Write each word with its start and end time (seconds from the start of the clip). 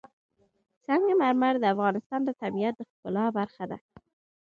سنگ 0.85 1.05
مرمر 1.21 1.53
د 1.59 1.63
افغانستان 1.73 2.21
د 2.25 2.29
طبیعت 2.41 2.73
د 2.77 2.81
ښکلا 2.89 3.25
برخه 3.37 3.63
ده. 3.71 3.77